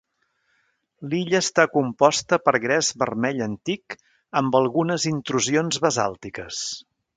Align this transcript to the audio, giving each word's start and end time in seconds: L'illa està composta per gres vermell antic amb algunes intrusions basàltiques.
L'illa 1.09 1.41
està 1.43 1.65
composta 1.73 2.39
per 2.47 2.53
gres 2.63 2.89
vermell 3.03 3.45
antic 3.49 3.99
amb 4.41 4.57
algunes 4.63 5.09
intrusions 5.15 5.81
basàltiques. 5.89 6.67